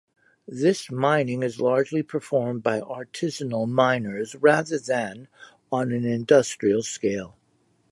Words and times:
This 0.47 0.89
mining 0.89 1.43
is 1.43 1.61
largely 1.61 2.01
performed 2.01 2.63
by 2.63 2.79
artisanal 2.81 3.67
miners, 3.67 4.33
rather 4.33 4.79
than 4.79 5.27
on 5.71 5.91
an 5.91 6.05
industrial 6.05 6.81
scale. 6.81 7.37